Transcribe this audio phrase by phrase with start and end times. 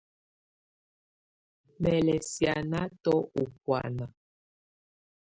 [1.81, 4.05] Mɛ lɛ sianatɔ u bùána.